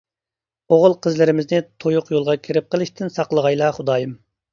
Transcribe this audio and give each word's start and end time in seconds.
ئوغۇل 0.75 0.95
قىزلىرىمىزنى 1.05 1.59
تۇيۇق 1.83 2.09
يولغا 2.13 2.35
كىرىپ 2.47 2.71
قېلىشتىن 2.73 3.13
ساقلىغايلا 3.19 3.69
خۇدايىم! 3.77 4.17